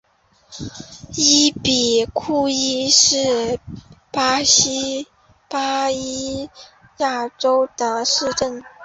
[1.15, 3.59] 伊比库伊是
[4.11, 5.05] 巴西
[5.47, 6.49] 巴伊
[6.97, 8.63] 亚州的一个市镇。